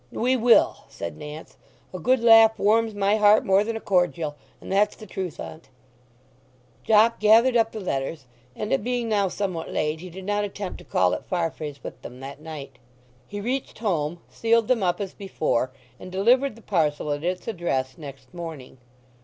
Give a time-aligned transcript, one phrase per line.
[0.13, 1.57] "We will!" said Nance.
[1.93, 5.69] "A good laugh warms my heart more than a cordial, and that's the truth on't."
[6.83, 8.25] Jopp gathered up the letters,
[8.55, 12.01] and it being now somewhat late he did not attempt to call at Farfrae's with
[12.01, 12.79] them that night.
[13.27, 17.95] He reached home, sealed them up as before, and delivered the parcel at its address
[17.95, 18.79] next morning.